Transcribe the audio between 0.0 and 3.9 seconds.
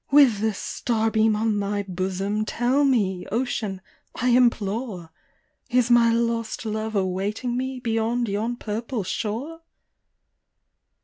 With the starbeam on thy bosom, tell me, ocean,